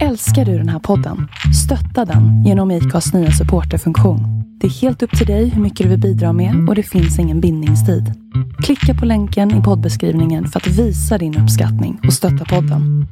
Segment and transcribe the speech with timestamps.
[0.00, 1.28] Älskar du den här podden?
[1.64, 4.20] Stötta den genom IKAs nya supporterfunktion.
[4.60, 7.18] Det är helt upp till dig hur mycket du vill bidra med och det finns
[7.18, 8.14] ingen bindningstid.
[8.62, 13.06] Klicka på länken i poddbeskrivningen för att visa din uppskattning och stötta podden.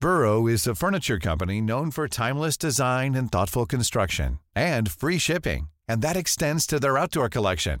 [0.00, 5.66] Burrow is a furniture company known for timeless design and thoughtful construction and free shipping,
[5.92, 7.80] and that extends to their outdoor collection.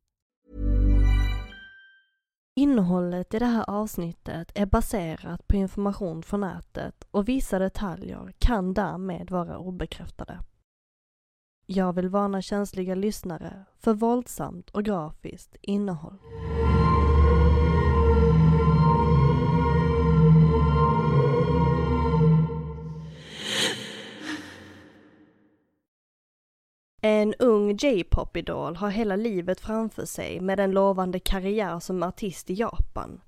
[2.55, 8.73] Innehållet i det här avsnittet är baserat på information från nätet och vissa detaljer kan
[8.73, 10.39] därmed vara obekräftade.
[11.65, 16.17] Jag vill varna känsliga lyssnare för våldsamt och grafiskt innehåll.
[27.03, 32.53] En ung J-pop-idol har hela livet framför sig med en lovande karriär som artist i
[32.53, 33.21] Japan.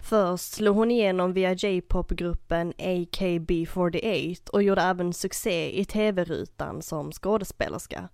[0.00, 8.08] Först slog hon igenom via J-pop-gruppen AKB48 och gjorde även succé i tv-rutan som skådespelerska.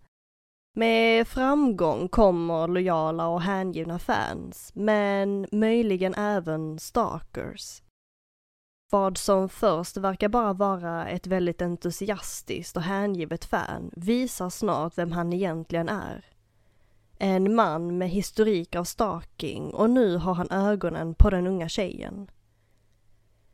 [0.76, 7.82] Med framgång kommer lojala och hängivna fans, men möjligen även stalkers.
[8.90, 15.12] Vad som först verkar bara vara ett väldigt entusiastiskt och hängivet fan visar snart vem
[15.12, 16.24] han egentligen är.
[17.18, 22.30] En man med historik av stalking och nu har han ögonen på den unga tjejen.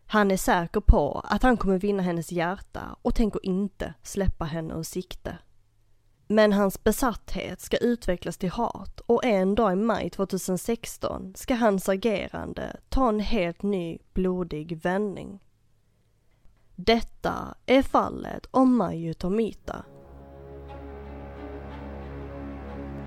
[0.07, 4.75] Han är säker på att han kommer vinna hennes hjärta och tänker inte släppa henne
[4.75, 5.39] ur sikte.
[6.29, 11.89] Men hans besatthet ska utvecklas till hat och en dag i maj 2016 ska hans
[11.89, 15.41] agerande ta en helt ny blodig vändning.
[16.77, 19.85] Detta är fallet om Mayu Tomita.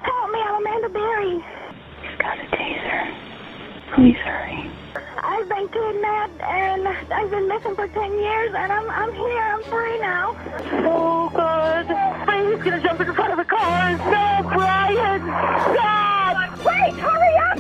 [0.02, 1.40] Help me, I'm Amanda Berry.
[2.02, 3.14] She's got a taser.
[3.96, 4.79] Please hurry.
[5.30, 9.64] I've been kidnapped and I've been missing for 10 years and I'm, I'm here, I'm
[9.66, 10.36] free now.
[10.90, 11.86] Oh, God.
[11.86, 13.92] He's gonna jump in front of the car.
[13.92, 15.22] No, Brian!
[15.22, 16.66] Stop!
[16.66, 17.58] Wait, hurry up!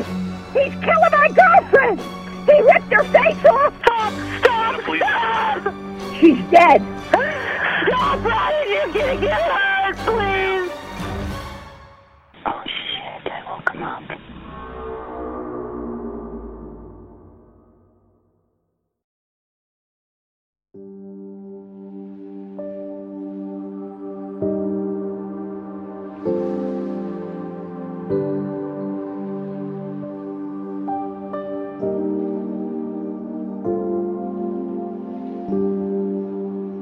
[0.51, 2.01] He's killing my girlfriend!
[2.49, 3.73] He ripped her face off!
[3.83, 4.13] Stop!
[4.39, 4.81] Stop!
[4.95, 5.73] Stop!
[6.19, 6.81] She's dead!
[7.91, 10.71] No, Brian, you're gonna get hurt, please!
[12.47, 12.63] Oh,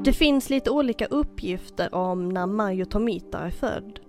[0.08, 4.00] Det finns lite olika uppgifter om när Mayu Tomita är född.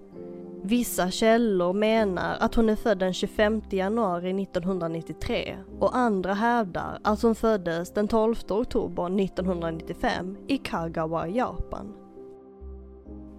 [0.64, 7.22] Vissa källor menar att hon är född den 25 januari 1993 och andra hävdar att
[7.22, 11.94] hon föddes den 12 oktober 1995 i Kagawa, Japan.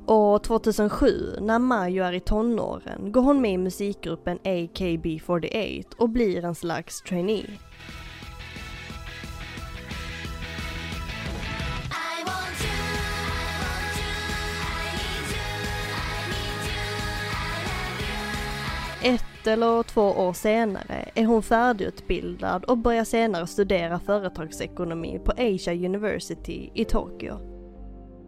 [0.07, 1.07] År 2007,
[1.41, 7.03] när Mayu är i tonåren, går hon med i musikgruppen AKB48 och blir en slags
[7.03, 7.59] trainee.
[19.41, 25.75] Ett eller två år senare är hon färdigutbildad och börjar senare studera företagsekonomi på Asia
[25.75, 27.35] University i Tokyo.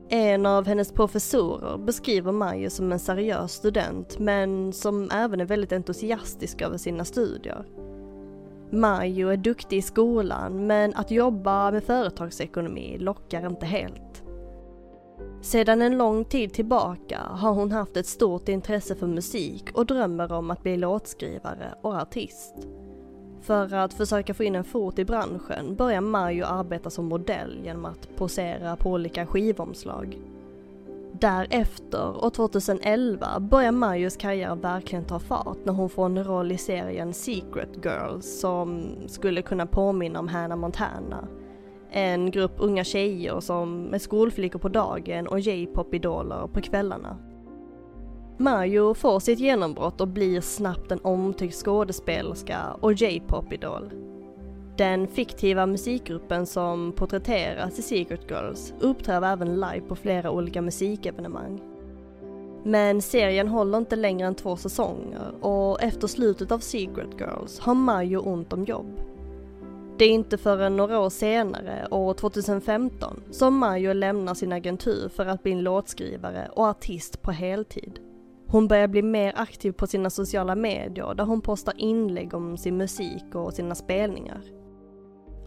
[0.08, 5.72] En av hennes professorer beskriver Mayu som en seriös student men som även är väldigt
[5.72, 7.64] entusiastisk över sina studier.
[8.70, 14.22] Mayu är duktig i skolan men att jobba med företagsekonomi lockar inte helt.
[15.40, 20.32] Sedan en lång tid tillbaka har hon haft ett stort intresse för musik och drömmer
[20.32, 22.54] om att bli låtskrivare och artist.
[23.40, 27.84] För att försöka få in en fot i branschen börjar Mario arbeta som modell genom
[27.84, 30.18] att posera på olika skivomslag.
[31.12, 36.58] Därefter, år 2011, börjar Marios karriär verkligen ta fart när hon får en roll i
[36.58, 41.28] serien Secret Girls som skulle kunna påminna om Hannah Montana.
[41.94, 47.18] En grupp unga tjejer som är skolflickor på dagen och J-pop-idoler på kvällarna.
[48.38, 53.90] Mario får sitt genombrott och blir snabbt en omtyckt skådespelerska och J-pop-idol.
[54.76, 61.60] Den fiktiva musikgruppen som porträtteras i Secret Girls uppträder även live på flera olika musikevenemang.
[62.64, 67.74] Men serien håller inte längre än två säsonger och efter slutet av Secret Girls har
[67.74, 69.00] Mayo ont om jobb.
[69.98, 75.26] Det är inte förrän några år senare, år 2015, som Mayo lämnar sin agentur för
[75.26, 77.98] att bli en låtskrivare och artist på heltid.
[78.46, 82.76] Hon börjar bli mer aktiv på sina sociala medier där hon postar inlägg om sin
[82.76, 84.42] musik och sina spelningar.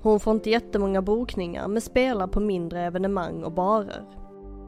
[0.02, 4.04] Hon får inte jättemånga bokningar men spelar på mindre evenemang och barer.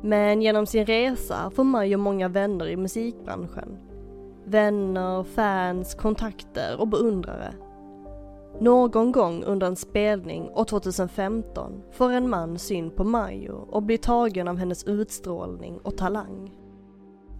[0.03, 3.77] Men genom sin resa får Majo många vänner i musikbranschen.
[4.45, 7.53] Vänner, fans, kontakter och beundrare.
[8.59, 13.97] Någon gång under en spelning år 2015 får en man syn på Majo och blir
[13.97, 16.51] tagen av hennes utstrålning och talang.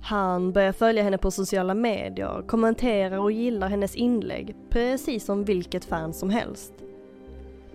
[0.04, 5.86] Han börjar följa henne på sociala medier, kommenterar och gillar hennes inlägg precis som vilket
[5.86, 6.74] fan som helst.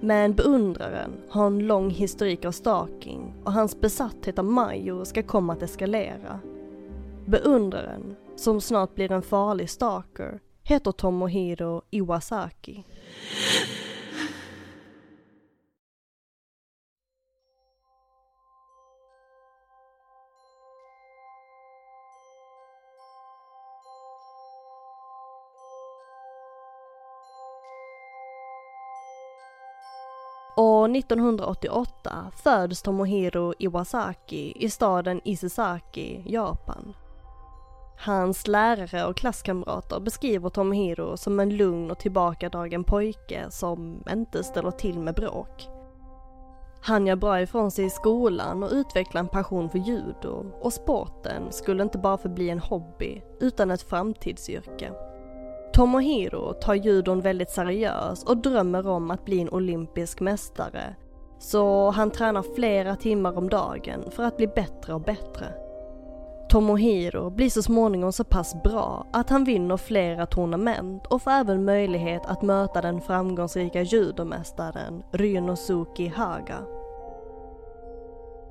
[0.01, 5.53] Men beundraren har en lång historik av stalking och hans besatthet av Majo ska komma
[5.53, 6.41] att eskalera.
[7.27, 12.85] Beundraren, som snart blir en farlig stalker, heter Tomohiro Iwasaki.
[30.57, 36.95] År 1988 föds Tomohiro Iwasaki i staden Isesaki, Japan.
[38.05, 44.71] Hans lärare och klasskamrater beskriver Tomohiro som en lugn och tillbakadragen pojke som inte ställer
[44.71, 45.69] till med bråk.
[46.81, 51.43] Han gör bra ifrån sig i skolan och utvecklar en passion för judo och sporten
[51.53, 54.93] skulle inte bara förbli en hobby utan ett framtidsyrke.
[55.73, 60.97] Tomohiro tar judon väldigt seriöst och drömmer om att bli en olympisk mästare.
[61.39, 65.62] Så han tränar flera timmar om dagen för att bli bättre och bättre.
[66.53, 71.65] Tomohiro blir så småningom så pass bra att han vinner flera tournament och får även
[71.65, 76.59] möjlighet att möta den framgångsrika judomästaren Ryunosuke Haga.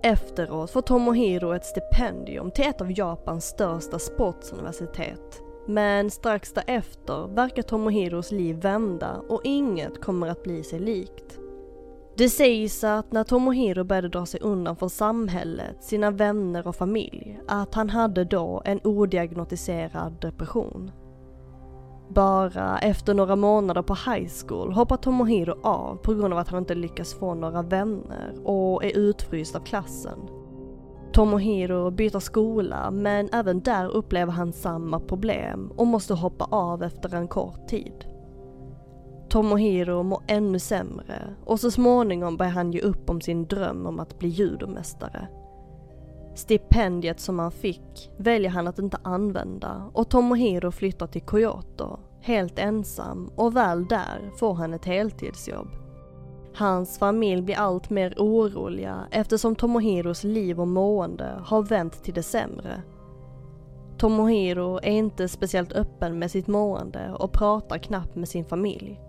[0.03, 5.41] Efteråt får Tomohiro ett stipendium till ett av Japans största sportsuniversitet.
[5.67, 11.39] Men strax därefter verkar Tomohiros liv vända och inget kommer att bli sig likt.
[12.17, 17.39] Det sägs att när Tomohiro började dra sig undan från samhället, sina vänner och familj,
[17.47, 20.91] att han hade då en odiagnostiserad depression.
[22.09, 26.59] Bara efter några månader på high school hoppar Tomohiro av på grund av att han
[26.59, 30.19] inte lyckas få några vänner och är utfryst av klassen.
[31.13, 37.15] Tomohiro byter skola men även där upplever han samma problem och måste hoppa av efter
[37.15, 38.05] en kort tid.
[39.31, 43.99] Tomohiro mår ännu sämre och så småningom börjar han ge upp om sin dröm om
[43.99, 45.27] att bli judomästare.
[46.35, 52.59] Stipendiet som han fick väljer han att inte använda och Tomohiro flyttar till Kyoto, helt
[52.59, 55.67] ensam och väl där får han ett heltidsjobb.
[56.55, 62.23] Hans familj blir allt mer oroliga eftersom Tomohiros liv och mående har vänt till det
[62.23, 62.81] sämre.
[63.97, 68.99] Tomohiro är inte speciellt öppen med sitt mående och pratar knappt med sin familj.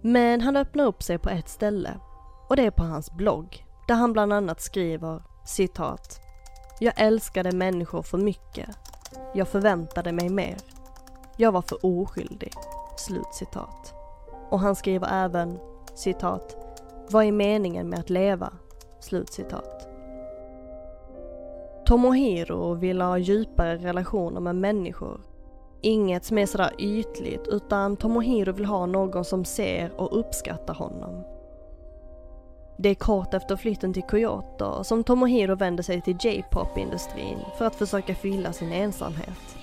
[0.00, 2.00] Men han öppnar upp sig på ett ställe
[2.48, 6.20] och det är på hans blogg där han bland annat skriver citat
[6.80, 8.68] Jag älskade människor för mycket.
[9.34, 10.56] Jag förväntade mig mer.
[11.36, 12.52] Jag var för oskyldig.
[12.96, 13.94] Slut citat.
[14.50, 15.58] Och han skriver även
[15.94, 16.56] citat
[17.10, 18.52] Vad är meningen med att leva?
[19.00, 19.88] Slut citat.
[21.86, 25.20] Tomohiro vill ha djupare relationer med människor
[25.80, 31.24] Inget som är sådär ytligt utan Tomohiro vill ha någon som ser och uppskattar honom.
[32.76, 37.74] Det är kort efter flytten till Kyoto som Tomohiro vänder sig till J-pop-industrin för att
[37.74, 39.56] försöka fylla sin ensamhet.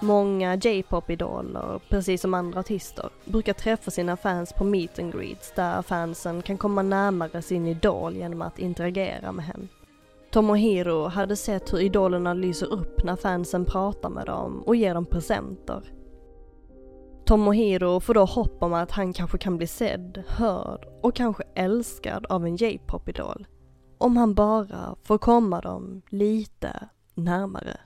[0.00, 5.82] Många J-pop-idoler, precis som andra artister, brukar träffa sina fans på meet and greets där
[5.82, 9.68] fansen kan komma närmare sin idol genom att interagera med henne.
[10.34, 15.06] Tomohiro hade sett hur idolerna lyser upp när fansen pratar med dem och ger dem
[15.06, 15.92] presenter.
[17.24, 22.26] Tomohiro får då hopp om att han kanske kan bli sedd, hörd och kanske älskad
[22.26, 23.46] av en J-pop-idol.
[23.98, 27.76] Om han bara får komma dem lite närmare.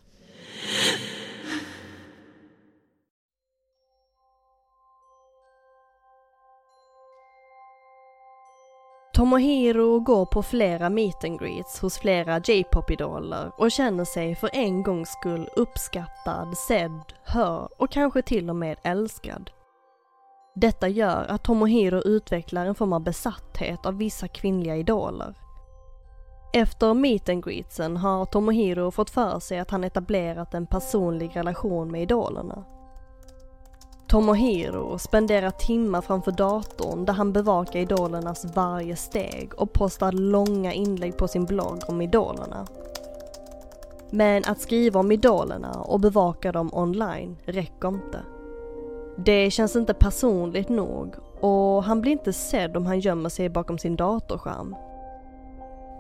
[9.19, 14.83] Tomohiro går på flera meet and greets hos flera J-pop-idoler och känner sig för en
[14.83, 19.51] gångs skull uppskattad, sedd, hörd och kanske till och med älskad.
[20.55, 25.35] Detta gör att Tomohiro utvecklar en form av besatthet av vissa kvinnliga idoler.
[26.53, 31.91] Efter meet and greetsen har Tomohiro fått för sig att han etablerat en personlig relation
[31.91, 32.65] med idolerna.
[34.09, 41.17] Tomohiro spenderar timmar framför datorn där han bevakar idolernas varje steg och postar långa inlägg
[41.17, 42.67] på sin blogg om idolerna.
[44.11, 48.21] Men att skriva om idolerna och bevaka dem online räcker inte.
[49.17, 53.79] Det känns inte personligt nog och han blir inte sedd om han gömmer sig bakom
[53.79, 54.77] sin datorskärm.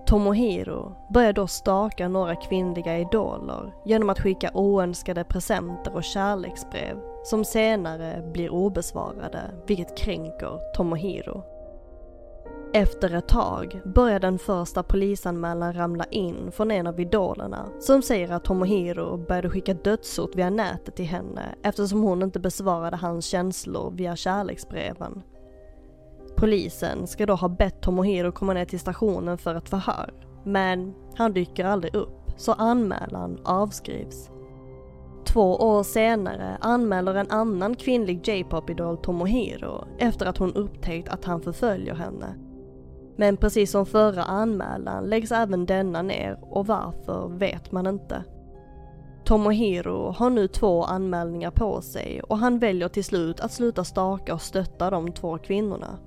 [0.09, 7.45] Tomohiro börjar då staka några kvinnliga idoler genom att skicka oönskade presenter och kärleksbrev som
[7.45, 11.43] senare blir obesvarade, vilket kränker Tomohiro.
[12.73, 18.33] Efter ett tag börjar den första polisanmälan ramla in från en av idolerna som säger
[18.33, 23.91] att Tomohiro började skicka dödshot via nätet till henne eftersom hon inte besvarade hans känslor
[23.91, 25.23] via kärleksbreven.
[26.39, 30.15] Polisen ska då ha bett Tomohiro komma ner till stationen för ett förhör,
[30.45, 34.31] men han dyker aldrig upp så anmälan avskrivs.
[35.25, 41.41] Två år senare anmäler en annan kvinnlig J-pop-idol Tomohiro efter att hon upptäckt att han
[41.41, 42.35] förföljer henne.
[43.17, 48.25] Men precis som förra anmälan läggs även denna ner och varför vet man inte.
[49.25, 54.35] Tomohiro har nu två anmälningar på sig och han väljer till slut att sluta staka
[54.35, 55.99] och stötta de två kvinnorna.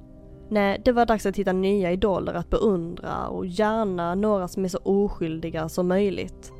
[0.51, 4.69] Nej, det var dags att hitta nya idoler att beundra och gärna några som är
[4.69, 6.51] så oskyldiga som möjligt.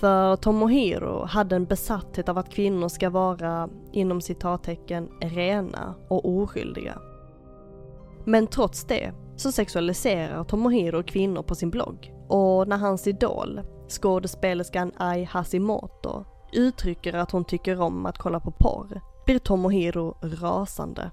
[0.00, 6.98] För Tomohiro hade en besatthet av att kvinnor ska vara, inom citattecken, rena och oskyldiga.
[8.24, 14.92] Men trots det så sexualiserar Tomohiro kvinnor på sin blogg och när hans idol, skådespelerskan
[14.96, 21.10] Ai Hashimoto, uttrycker att hon tycker om att kolla på porr blir Tomohiro rasande.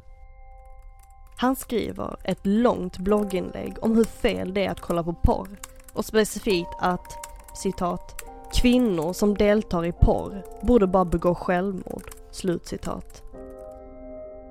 [1.37, 5.47] Han skriver ett långt blogginlägg om hur fel det är att kolla på porr
[5.93, 7.17] och specifikt att,
[7.55, 8.21] citat,
[8.53, 13.23] kvinnor som deltar i porr borde bara begå självmord, slutcitat.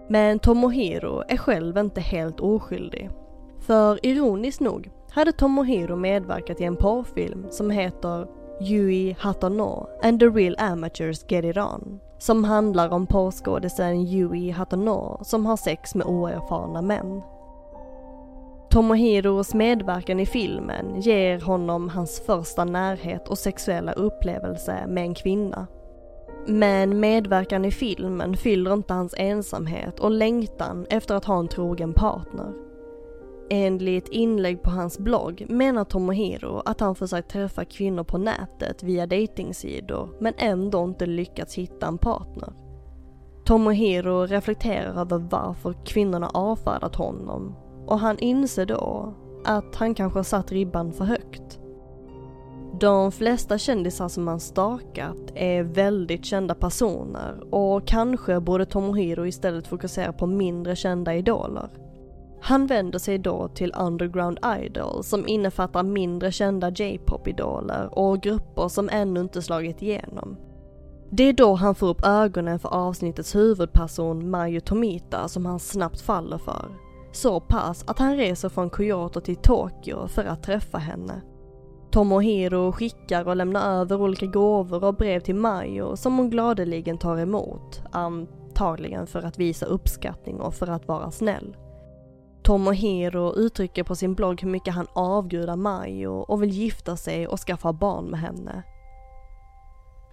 [0.09, 3.11] Men Tomohiro är själv inte helt oskyldig.
[3.61, 8.27] För ironiskt nog hade Tomohiro medverkat i en porrfilm som heter
[8.61, 12.01] Yui Hatano and the real amateurs get it on.
[12.27, 17.23] Som handlar om porrskådisen Yui Hatono som har sex med oerfarna män.
[18.71, 25.67] Tomohiros medverkan i filmen ger honom hans första närhet och sexuella upplevelse med en kvinna.
[26.47, 31.93] Men medverkan i filmen fyller inte hans ensamhet och längtan efter att ha en trogen
[31.93, 32.64] partner.
[33.51, 39.07] Enligt inlägg på hans blogg menar Tomohiro att han försökt träffa kvinnor på nätet via
[39.07, 42.53] datingsidor men ändå inte lyckats hitta en partner.
[43.45, 50.53] Tomohiro reflekterar över varför kvinnorna avfärdat honom och han inser då att han kanske satt
[50.53, 51.61] ribban för högt.
[52.81, 59.67] De flesta kändisar som han stakat är väldigt kända personer och kanske borde Tomohiro istället
[59.67, 61.69] fokusera på mindre kända idoler.
[62.47, 68.89] Han vänder sig då till Underground Idol som innefattar mindre kända J-pop-idoler och grupper som
[68.93, 70.37] ännu inte slagit igenom.
[71.11, 76.01] Det är då han får upp ögonen för avsnittets huvudperson Mayu Tomita som han snabbt
[76.01, 76.69] faller för.
[77.13, 81.21] Så pass att han reser från Kyoto till Tokyo för att träffa henne.
[81.91, 87.19] Tomohiro skickar och lämnar över olika gåvor och brev till Mayo som hon gladeligen tar
[87.19, 91.57] emot, antagligen för att visa uppskattning och för att vara snäll.
[92.45, 97.41] Tomohiro uttrycker på sin blogg hur mycket han avgudar Mayo och vill gifta sig och
[97.41, 98.63] skaffa barn med henne.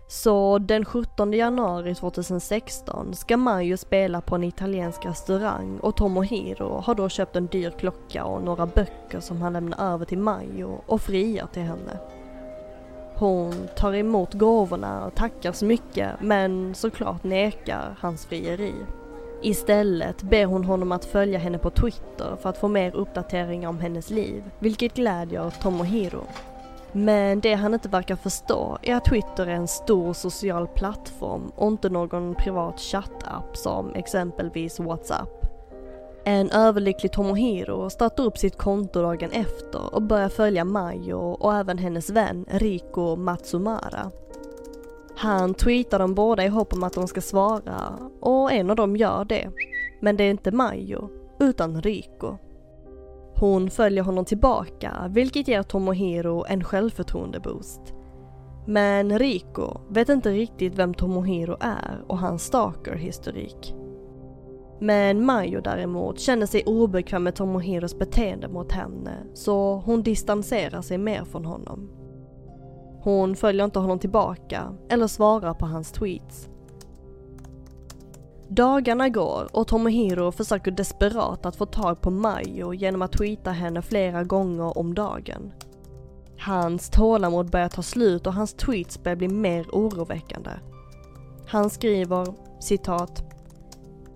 [0.08, 6.96] Så den 17 januari 2016 ska Mayo spela på en italiensk restaurang och Tomohiro har
[6.96, 11.02] då köpt en dyr klocka och några böcker som han lämnar över till Mayo och
[11.02, 12.00] friar till henne.
[13.16, 18.74] Hon tar emot gåvorna och tackar så mycket men såklart nekar hans frieri.
[19.44, 23.80] Istället ber hon honom att följa henne på Twitter för att få mer uppdateringar om
[23.80, 26.24] hennes liv, vilket glädjer Tomohiro.
[26.92, 31.68] Men det han inte verkar förstå är att Twitter är en stor social plattform och
[31.68, 35.30] inte någon privat chattapp som exempelvis WhatsApp.
[36.24, 41.78] En överlycklig Tomohiro startar upp sitt konto dagen efter och börjar följa Mayo och även
[41.78, 44.12] hennes vän Riko Matsumara.
[45.22, 48.96] Han tweetar dem båda i hopp om att de ska svara och en av dem
[48.96, 49.50] gör det.
[50.00, 51.10] Men det är inte Mayo,
[51.40, 52.38] utan Riko.
[53.36, 57.82] Hon följer honom tillbaka, vilket ger Tomohiro en självförtroendeboost.
[58.68, 63.75] Men Riko vet inte riktigt vem Tomohiro är och hans stalker-historik.
[64.80, 70.98] Men Mayo däremot känner sig obekväm med Tomohiros beteende mot henne så hon distanserar sig
[70.98, 72.00] mer från honom.
[73.03, 76.50] Hon följer inte honom tillbaka eller svarar på hans tweets.
[78.48, 83.81] Dagarna går och Tomohiro försöker desperat att få tag på Mayo genom att tweeta henne
[83.81, 85.51] flera gånger om dagen.
[86.39, 90.51] Hans tålamod börjar ta slut och hans tweets börjar bli mer oroväckande.
[91.48, 92.27] Han skriver
[92.60, 93.31] citat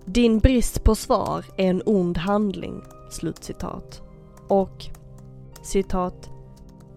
[0.05, 2.81] din brist på svar är en ond handling.
[3.09, 4.01] Slutcitat.
[4.47, 4.85] Och
[5.63, 6.29] citat.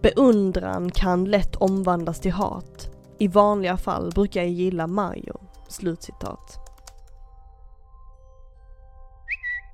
[0.01, 2.89] Beundran kan lätt omvandlas till hat.
[3.17, 5.39] I vanliga fall brukar jag gilla Mario.
[5.67, 6.59] Slutcitat.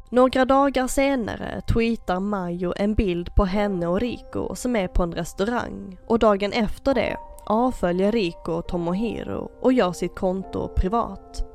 [0.10, 5.12] Några dagar senare tweetar Mayo en bild på henne och Rico som är på en
[5.12, 11.46] restaurang och dagen efter det avföljer Rico Tomohiro och gör sitt konto privat.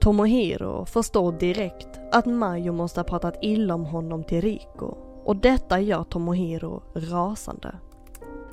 [0.00, 5.80] Tomohiro förstår direkt att Mayo måste ha pratat illa om honom till Rico och detta
[5.80, 7.74] gör Tomohiro rasande.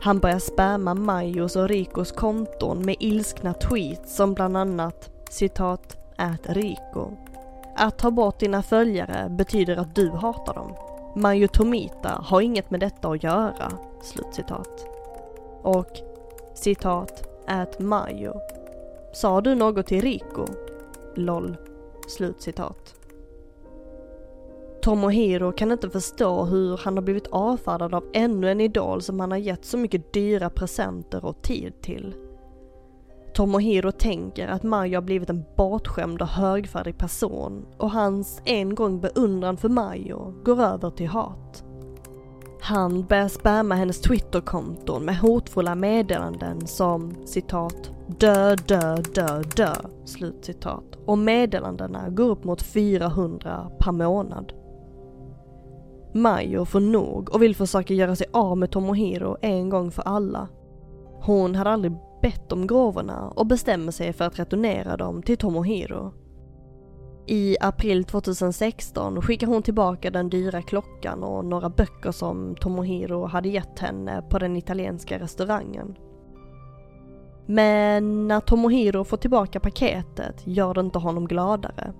[0.01, 6.49] Han börjar spamma Majos och Rikos konton med ilskna tweets som bland annat citat ät
[6.49, 7.11] Riko.
[7.75, 10.75] Att ta bort dina följare betyder att du hatar dem.
[11.15, 13.71] Majo Tomita har inget med detta att göra.
[14.01, 14.85] Slutcitat.
[15.61, 15.97] Och
[16.53, 18.33] citat ät Mayo.
[19.13, 20.45] Sa du något till Riko?
[21.15, 21.57] LOL.
[22.07, 23.02] Slutcitat.
[24.83, 29.31] Tomohiro kan inte förstå hur han har blivit avfärdad av ännu en idol som han
[29.31, 32.15] har gett så mycket dyra presenter och tid till.
[33.33, 39.01] Tomohiro tänker att Mayo har blivit en bortskämd och högfärdig person och hans en gång
[39.01, 41.63] beundran för Mayo går över till hat.
[42.61, 49.73] Han börjar spamma hennes Twitterkonton med hotfulla meddelanden som citat dö, dö, dö, dö,
[50.05, 50.97] slutcitat.
[51.05, 54.53] Och meddelandena går upp mot 400 per månad.
[56.13, 60.47] Mayo får nog och vill försöka göra sig av med Tomohiro en gång för alla.
[61.21, 66.13] Hon hade aldrig bett om gåvorna och bestämmer sig för att returnera dem till Tomohiro.
[67.27, 73.49] I april 2016 skickar hon tillbaka den dyra klockan och några böcker som Tomohiro hade
[73.49, 75.95] gett henne på den italienska restaurangen.
[77.45, 81.93] Men när Tomohiro får tillbaka paketet gör det inte honom gladare.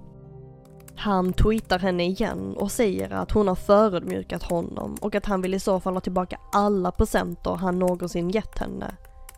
[1.04, 5.54] Han tweetar henne igen och säger att hon har förödmjukat honom och att han vill
[5.54, 8.96] i så fall ha tillbaka alla presenter han någonsin gett henne.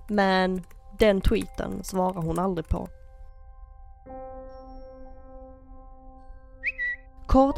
[0.07, 0.63] Men
[0.99, 2.87] den tweeten svarar hon aldrig på.
[7.27, 7.57] Kort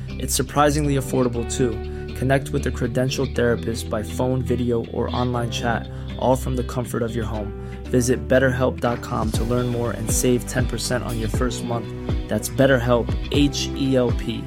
[0.19, 1.71] It's surprisingly affordable too.
[2.15, 5.87] Connect with a credentialed therapist by phone, video, or online chat,
[6.19, 7.53] all from the comfort of your home.
[7.85, 11.87] Visit betterhelp.com to learn more and save 10% on your first month.
[12.29, 14.43] That's BetterHelp, H E L P.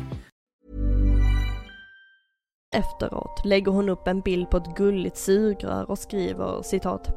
[2.74, 7.10] efteråt lägger hon upp en bild på ett gulligt sugrör och skriver citat.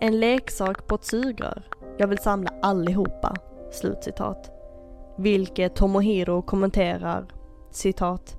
[0.00, 1.62] En leksak på ett sugrör.
[1.98, 3.34] Jag vill samla allihopa.
[3.72, 4.50] Slutcitat.
[5.18, 7.26] Vilket Tomohiro kommenterar
[7.70, 8.36] citat.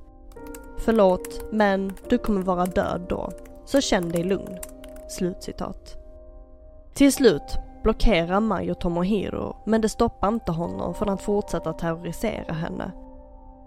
[0.77, 3.29] Förlåt, men du kommer vara död då.
[3.65, 4.57] Så känn dig lugn.
[5.09, 5.97] Slutcitat.
[6.93, 12.91] Till slut blockerar Mayo Tomohiro, men det stoppar inte honom från att fortsätta terrorisera henne.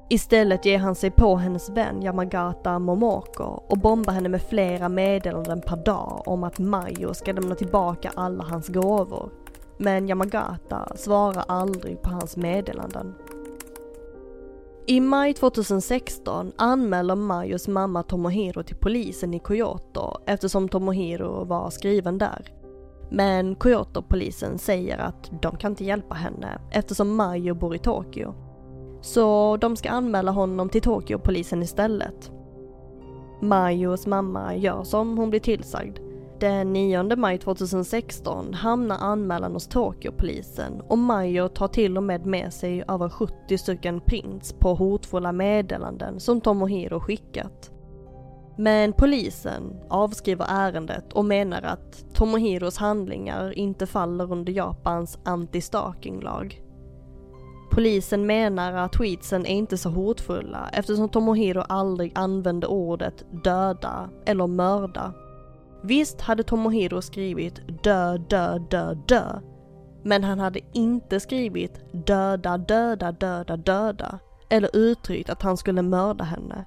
[0.09, 5.61] Istället ger han sig på hennes vän Yamagata Momoko och bombar henne med flera meddelanden
[5.61, 9.31] per dag om att Mayo ska lämna tillbaka alla hans gåvor.
[9.79, 13.15] Men Yamagata svarar aldrig på hans meddelanden.
[14.87, 22.19] I maj 2016 anmäler Mayos mamma Tomohiro till polisen i Kyoto eftersom Tomohiro var skriven
[22.19, 22.53] där.
[23.11, 28.35] Men Kyoto-polisen säger att de kan inte hjälpa henne eftersom Mayo bor i Tokyo.
[29.01, 32.33] Så de ska anmäla honom till Tokyo-polisen istället.
[33.41, 35.99] Mayos mamma gör som hon blir tillsagd.
[36.43, 42.53] Den 9 maj 2016 hamnar anmälan hos Tokyopolisen och Mayo tar till och med med
[42.53, 47.71] sig över 70 stycken prints på hotfulla meddelanden som Tomohiro skickat.
[48.57, 56.63] Men polisen avskriver ärendet och menar att Tomohiros handlingar inte faller under Japans anti-stalking-lag.
[57.71, 64.47] Polisen menar att tweetsen är inte så hotfulla eftersom Tomohiro aldrig använde ordet döda eller
[64.47, 65.15] mörda.
[65.83, 69.41] Visst hade Tomohiro skrivit dö, dö, dö, dö.
[70.03, 74.19] Men han hade inte skrivit döda, döda, döda, döda.
[74.51, 76.65] Eller uttryckt att han skulle mörda henne.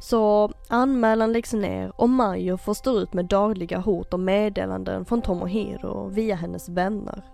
[0.00, 5.22] Så anmälan läggs ner och Mayo får stå ut med dagliga hot och meddelanden från
[5.22, 7.24] Tomohiro via hennes vänner.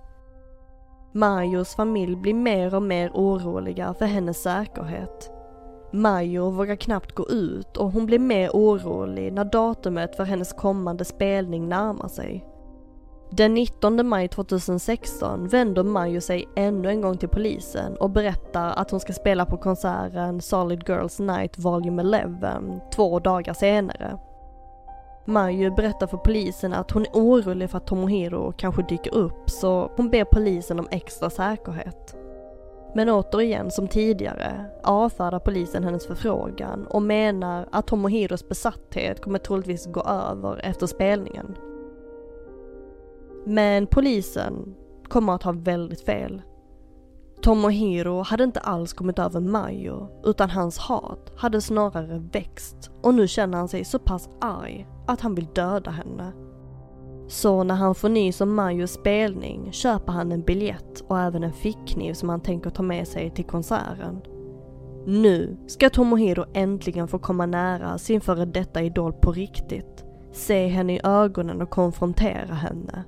[1.13, 5.31] Mayos familj blir mer och mer oroliga för hennes säkerhet.
[5.91, 11.05] Mayo vågar knappt gå ut och hon blir mer orolig när datumet för hennes kommande
[11.05, 12.45] spelning närmar sig.
[13.31, 18.91] Den 19 maj 2016 vänder Mayo sig ännu en gång till polisen och berättar att
[18.91, 22.63] hon ska spela på konserten Solid Girls Night Volume 11
[22.95, 24.19] två dagar senare.
[25.25, 29.91] Majo berättar för polisen att hon är orolig för att Tomohiro kanske dyker upp så
[29.97, 32.17] hon ber polisen om extra säkerhet.
[32.95, 39.87] Men återigen som tidigare avfärdar polisen hennes förfrågan och menar att Tomohiros besatthet kommer troligtvis
[39.87, 41.57] gå över efter spelningen.
[43.45, 44.75] Men polisen
[45.09, 46.43] kommer att ha väldigt fel.
[47.43, 53.29] Tomohiro hade inte alls kommit över Mayo utan hans hat hade snarare växt och nu
[53.29, 56.33] känner han sig så pass arg att han vill döda henne.
[57.29, 61.53] Så när han får nys om Majos spelning köper han en biljett och även en
[61.53, 64.21] fickkniv som han tänker ta med sig till konserten.
[65.07, 70.05] Nu ska Tomohiro äntligen få komma nära sin före detta idol på riktigt.
[70.33, 73.05] Se henne i ögonen och konfrontera henne.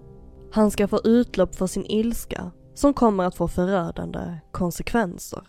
[0.52, 5.42] Han ska få utlopp för sin ilska som kommer att få förödande konsekvenser.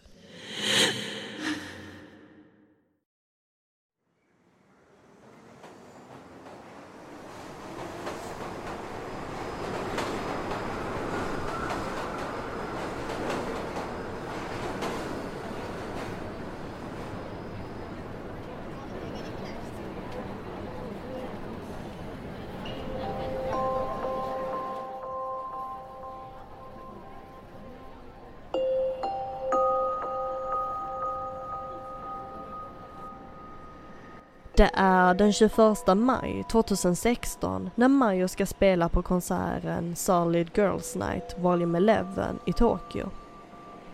[34.61, 35.59] Det är den 21
[35.95, 43.09] maj 2016 när Mayo ska spela på konserten Solid Girls Night Volume 11 i Tokyo.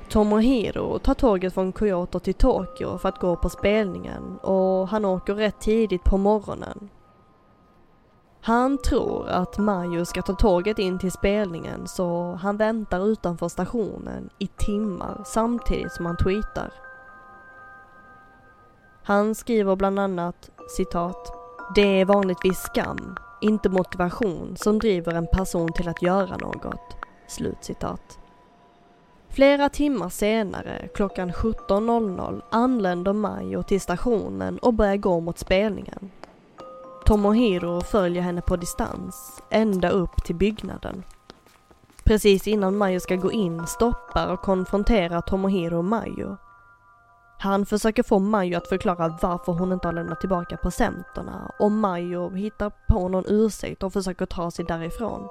[0.10, 5.36] Tomohiro tar tåget från Kyoto till Tokyo för att gå på spelningen och han åker
[5.36, 6.90] rätt tidigt på morgonen.
[8.42, 14.30] Han tror att Mayo ska ta tåget in till spelningen så han väntar utanför stationen
[14.40, 16.72] i timmar samtidigt som han tweetar.
[19.08, 21.34] Han skriver bland annat citat.
[21.76, 26.98] Det är vanligtvis skam, inte motivation som driver en person till att göra något.
[27.28, 28.20] Slut citat.
[29.30, 36.12] Flera timmar senare, klockan 17.00, anländer Mayo till stationen och börjar gå mot spelningen.
[37.06, 41.04] Tomohiro följer henne på distans, ända upp till byggnaden.
[42.04, 46.38] Precis innan Mayo ska gå in stoppar och konfronterar Tomohiro Mayo.
[47.40, 52.30] Han försöker få Mayo att förklara varför hon inte har lämnat tillbaka presenterna och Mayo
[52.30, 55.30] hittar på någon ursäkt och försöker ta sig därifrån.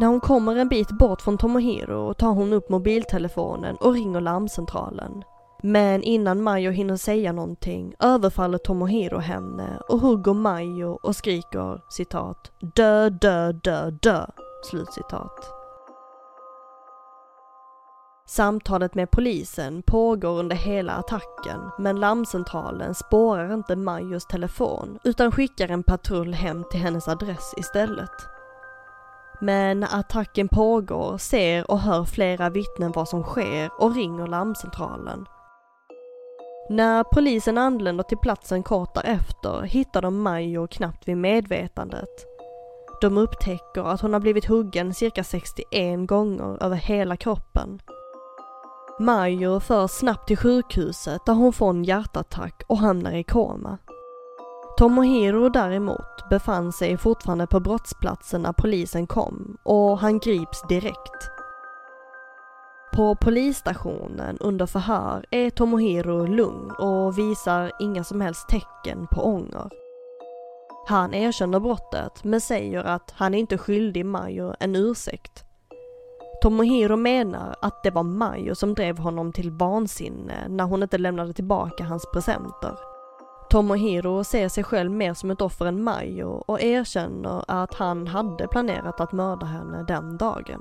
[0.00, 5.22] När hon kommer en bit bort från Tomohiro tar hon upp mobiltelefonen och ringer larmcentralen.
[5.62, 12.52] Men innan Mayo hinner säga någonting överfaller Tomohiro henne och hugger Mayo och skriker citat
[12.74, 14.26] dö, dö, dö, dö.
[14.70, 15.65] Slutcitat.
[18.28, 25.68] Samtalet med polisen pågår under hela attacken men larmcentralen spårar inte Majos telefon utan skickar
[25.68, 28.10] en patrull hem till hennes adress istället.
[29.40, 35.26] Men när attacken pågår ser och hör flera vittnen vad som sker och ringer larmcentralen.
[36.70, 42.26] När polisen anländer till platsen kort därefter hittar de Majo knappt vid medvetandet.
[43.00, 47.80] De upptäcker att hon har blivit huggen cirka 61 gånger över hela kroppen.
[48.98, 53.78] Mayo förs snabbt till sjukhuset där hon får en hjärtattack och hamnar i koma.
[54.78, 61.30] Tomohiro däremot befann sig fortfarande på brottsplatsen när polisen kom och han grips direkt.
[62.92, 69.70] På polisstationen under förhör är Tomohiro lugn och visar inga som helst tecken på ånger.
[70.88, 75.45] Han erkänner brottet men säger att han inte är skyldig Mayo en ursäkt.
[76.46, 81.32] Tomohiro menar att det var Mayo som drev honom till vansinne när hon inte lämnade
[81.32, 82.78] tillbaka hans presenter.
[83.50, 88.48] Tomohiro ser sig själv mer som ett offer än Mayo och erkänner att han hade
[88.48, 90.60] planerat att mörda henne den dagen.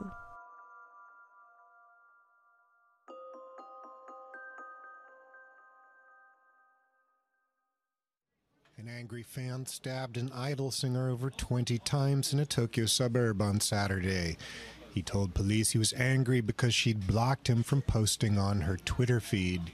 [8.80, 13.60] An angry fan stabbed an idol singer over 20 times in a Tokyo suburb on
[13.60, 14.38] Saturday.
[14.96, 19.20] He told police he was angry because she'd blocked him from posting on her Twitter
[19.20, 19.74] feed.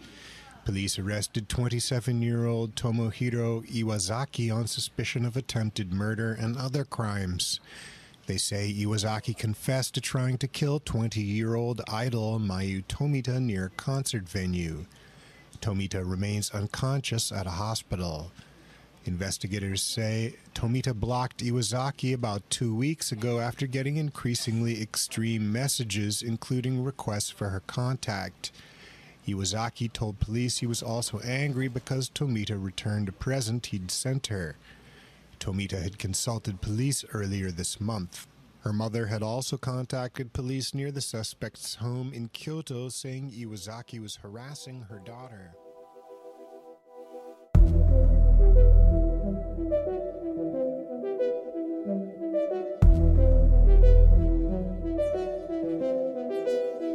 [0.66, 7.60] Police arrested 27 year old Tomohiro Iwazaki on suspicion of attempted murder and other crimes.
[8.26, 13.66] They say Iwazaki confessed to trying to kill 20 year old idol Mayu Tomita near
[13.66, 14.88] a concert venue.
[15.60, 18.32] Tomita remains unconscious at a hospital.
[19.06, 26.84] Investigators say Tomita blocked Iwazaki about two weeks ago after getting increasingly extreme messages, including
[26.84, 28.52] requests for her contact.
[29.28, 34.56] Iwazaki told police he was also angry because Tomita returned a present he'd sent her.
[35.40, 38.28] Tomita had consulted police earlier this month.
[38.60, 44.18] Her mother had also contacted police near the suspect's home in Kyoto, saying Iwazaki was
[44.18, 45.56] harassing her daughter.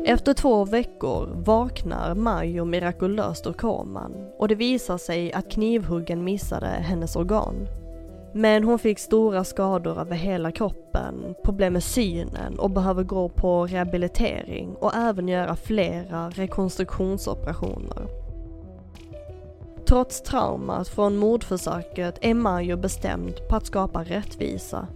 [0.08, 6.66] Efter två veckor vaknar Majo mirakulöst ur koman och det visar sig att knivhuggen missade
[6.66, 7.54] hennes organ.
[8.34, 13.66] Men hon fick stora skador över hela kroppen, problem med synen och behöver gå på
[13.66, 18.06] rehabilitering och även göra flera rekonstruktionsoperationer.
[19.88, 24.88] Trots traumat från mordförsöket är Majo bestämd på att skapa rättvisa.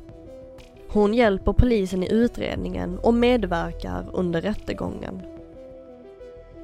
[0.93, 5.23] Hon hjälper polisen i utredningen och medverkar under rättegången.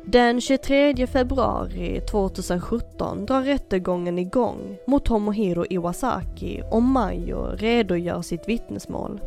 [0.04, 9.20] Den 23 februari 2017 drar rättegången igång mot Tomohiro Iwasaki och Mayo redogör sitt vittnesmål.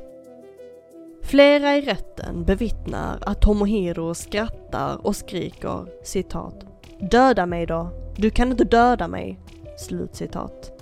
[1.21, 6.65] Flera i rätten bevittnar att Tomohiro skrattar och skriker citat
[6.99, 9.39] Döda mig då, du kan inte döda mig.
[9.77, 10.78] Slutcitat.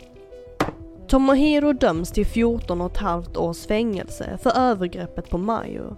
[1.07, 5.95] Tomohiro döms till 14 och ett halvt års fängelse för övergreppet på Mayo.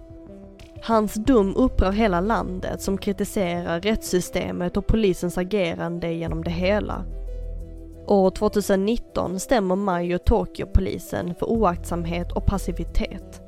[0.82, 7.04] Hans dom upprör hela landet som kritiserar rättssystemet och polisens agerande genom det hela.
[8.06, 13.40] År 2019 stämmer Mayo Tokyo-polisen för oaktsamhet och passivitet.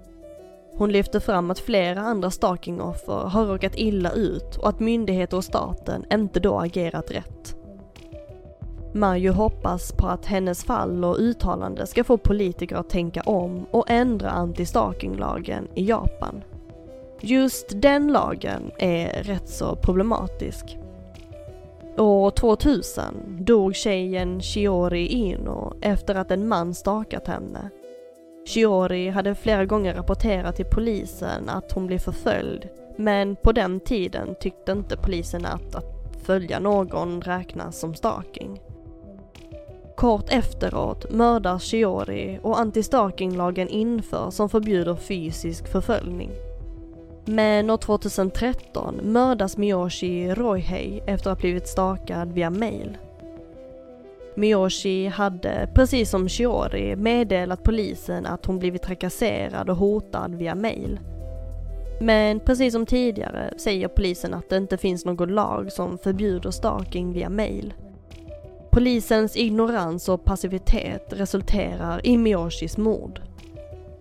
[0.74, 5.44] Hon lyfter fram att flera andra stalkingoffer har råkat illa ut och att myndigheter och
[5.44, 7.56] staten inte då agerat rätt.
[8.94, 13.90] Marju hoppas på att hennes fall och uttalande ska få politiker att tänka om och
[13.90, 16.42] ändra anti-stalkinglagen i Japan.
[17.20, 20.78] Just den lagen är rätt så problematisk.
[21.98, 23.04] År 2000
[23.40, 27.70] dog tjejen Shiori Ino efter att en man stakat henne.
[28.46, 34.34] Shiori hade flera gånger rapporterat till polisen att hon blev förföljd, men på den tiden
[34.40, 38.60] tyckte inte polisen att, att följa någon räknas som stalking.
[39.96, 46.30] Kort efteråt mördas Shiori och anti-stalkinglagen införs som förbjuder fysisk förföljning.
[47.24, 52.98] Men år 2013 mördas Miyoshi Roihei efter att ha blivit stalkad via mail.
[54.34, 61.00] Miyoshi hade, precis som Shiori, meddelat polisen att hon blivit trakasserad och hotad via mail.
[62.00, 67.12] Men precis som tidigare säger polisen att det inte finns någon lag som förbjuder stalking
[67.12, 67.74] via mail.
[68.72, 73.20] Polisens ignorans och passivitet resulterar i Miyoshis mord.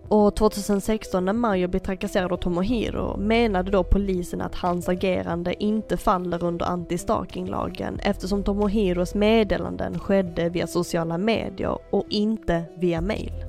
[0.08, 5.96] Och 2016 när Mario blir trakasserad av Tomohiro menade då polisen att hans agerande inte
[5.96, 13.44] faller under anti-stalkinglagen eftersom Tomohiros meddelanden skedde via sociala medier och inte via mail.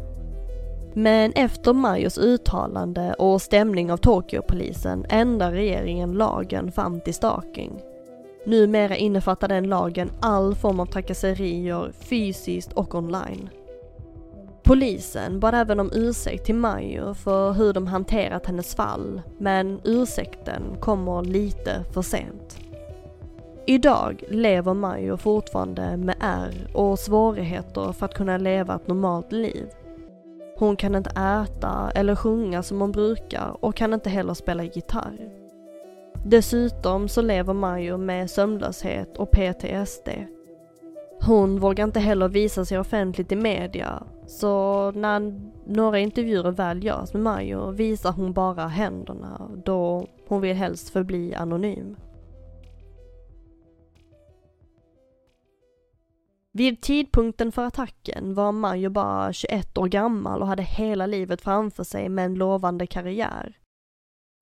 [0.94, 7.93] Men efter Marios uttalande och stämning av Tokyo-polisen ändrar regeringen lagen för anti-stalking.
[8.46, 13.50] Numera innefattar den lagen all form av trakasserier fysiskt och online.
[14.64, 20.64] Polisen bad även om ursäkt till Mayo för hur de hanterat hennes fall, men ursäkten
[20.80, 22.60] kommer lite för sent.
[23.66, 29.68] Idag lever Mayo fortfarande med ärr och svårigheter för att kunna leva ett normalt liv.
[30.58, 35.43] Hon kan inte äta eller sjunga som hon brukar och kan inte heller spela gitarr.
[36.26, 40.10] Dessutom så lever Mayo med sömnlöshet och PTSD.
[41.22, 47.14] Hon vågar inte heller visa sig offentligt i media, så när några intervjuer väl görs
[47.14, 51.96] med Majo visar hon bara händerna då hon vill helst förbli anonym.
[56.52, 61.84] Vid tidpunkten för attacken var Majo bara 21 år gammal och hade hela livet framför
[61.84, 63.58] sig med en lovande karriär.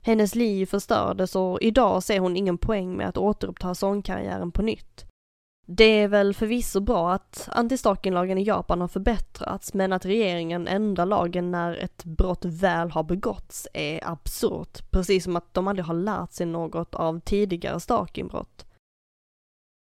[0.02, 5.06] Hennes liv förstördes och idag ser hon ingen poäng med att återuppta sångkarriären på nytt.
[5.66, 11.06] Det är väl förvisso bra att antistalkinglagen i Japan har förbättrats, men att regeringen ändrar
[11.06, 15.94] lagen när ett brott väl har begåtts är absurt, precis som att de aldrig har
[15.94, 18.66] lärt sig något av tidigare stalkingbrott.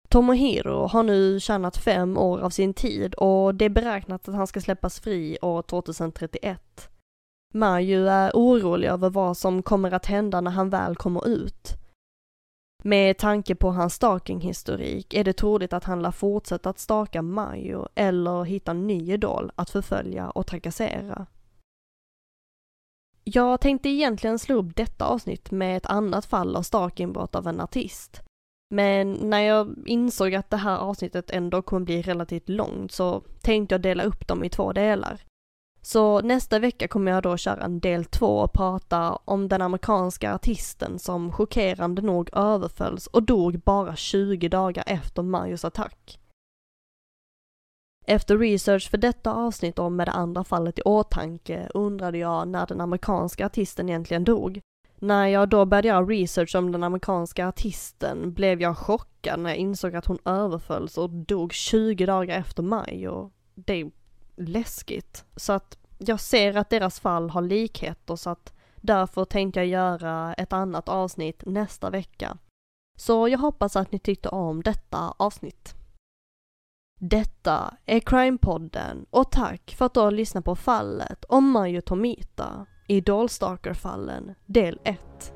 [0.09, 4.47] Tomohiro har nu tjänat fem år av sin tid och det är beräknat att han
[4.47, 6.90] ska släppas fri år 2031.
[7.57, 11.73] Mayu är orolig över vad som kommer att hända när han väl kommer ut.
[12.83, 17.88] Med tanke på hans stalkinghistorik är det troligt att han lär fortsätta att staka Majo
[17.95, 21.27] eller hitta en ny idol att förfölja och trakassera.
[23.25, 27.61] Jag tänkte egentligen slå upp detta avsnitt med ett annat fall av stalkingbrott av en
[27.61, 28.23] artist.
[28.71, 33.75] Men när jag insåg att det här avsnittet ändå kommer bli relativt långt så tänkte
[33.75, 35.21] jag dela upp dem i två delar.
[35.87, 40.35] Så nästa vecka kommer jag då köra en del två och prata om den amerikanska
[40.35, 46.20] artisten som chockerande nog överfölls och dog bara 20 dagar efter Marios attack.
[48.07, 52.66] Efter research för detta avsnitt och med det andra fallet i åtanke undrade jag när
[52.66, 54.61] den amerikanska artisten egentligen dog.
[54.96, 59.59] När jag då började göra research om den amerikanska artisten blev jag chockad när jag
[59.59, 63.90] insåg att hon överfölls och dog 20 dagar efter maj och det är
[64.37, 65.25] läskigt.
[65.37, 70.35] Så att jag ser att deras fall har likheter så att därför tänkte jag göra
[70.35, 72.38] ett annat avsnitt nästa vecka.
[72.99, 75.75] Så jag hoppas att ni tyckte om detta avsnitt.
[77.01, 82.66] Detta är Crime-podden och tack för att du har lyssnat på fallet om Majo Tomita,
[82.88, 85.36] Idolstalker-fallen del 1.